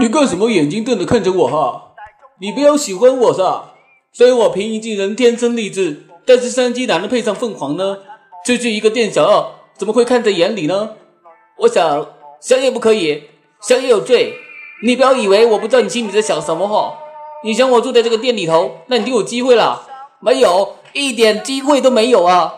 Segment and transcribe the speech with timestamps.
[0.00, 1.94] 你干什么眼睛瞪着看着我哈？
[2.40, 3.74] 你不要喜欢我撒
[4.12, 7.98] 虽然我平易近人天生丽质但是山鸡哪能配上凤凰呢
[8.44, 10.96] 区区一个店小二怎么会看在眼里呢？
[11.58, 12.08] 我想
[12.40, 13.30] 想也不可以
[13.60, 14.34] 想也有罪。
[14.82, 16.98] 你不要以为我不知道你心里在想什么哈。
[17.44, 19.86] 你想我住在这个店里头那你就有机会了。
[20.20, 22.54] 没有一点机会都没有啊。